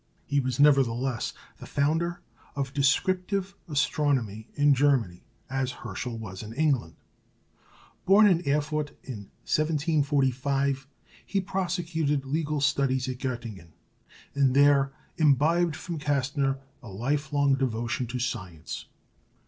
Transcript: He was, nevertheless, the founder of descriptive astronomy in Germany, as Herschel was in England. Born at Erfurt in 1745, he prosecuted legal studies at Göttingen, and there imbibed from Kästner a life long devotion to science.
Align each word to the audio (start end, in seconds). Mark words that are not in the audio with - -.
He 0.25 0.39
was, 0.39 0.59
nevertheless, 0.59 1.31
the 1.59 1.67
founder 1.67 2.21
of 2.55 2.73
descriptive 2.73 3.53
astronomy 3.69 4.47
in 4.55 4.73
Germany, 4.73 5.21
as 5.47 5.71
Herschel 5.71 6.17
was 6.17 6.41
in 6.41 6.53
England. 6.53 6.95
Born 8.07 8.25
at 8.25 8.47
Erfurt 8.47 8.97
in 9.03 9.29
1745, 9.45 10.87
he 11.23 11.39
prosecuted 11.39 12.25
legal 12.25 12.61
studies 12.61 13.07
at 13.07 13.19
Göttingen, 13.19 13.73
and 14.33 14.55
there 14.55 14.91
imbibed 15.17 15.75
from 15.75 15.99
Kästner 15.99 16.57
a 16.81 16.89
life 16.89 17.31
long 17.31 17.53
devotion 17.53 18.07
to 18.07 18.17
science. 18.17 18.85